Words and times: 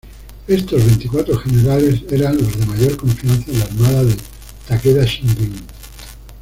Estos 0.47 0.83
veinticuatro 0.83 1.37
generales 1.37 2.01
eran 2.09 2.35
los 2.35 2.57
de 2.59 2.65
mayor 2.65 2.97
confianza 2.97 3.51
en 3.51 3.59
la 3.59 3.65
armada 3.65 4.03
de 4.05 4.15
Takeda 4.67 5.05
Shingen. 5.05 5.53